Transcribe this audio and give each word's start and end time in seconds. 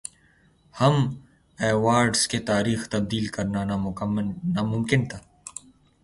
ہم 0.75 0.95
ایوارڈز 1.59 2.27
کی 2.27 2.39
تاریخ 2.51 2.87
تبدیل 2.89 3.25
کرنا 3.35 3.63
ناممکن 3.65 5.05
تھا 5.09 5.19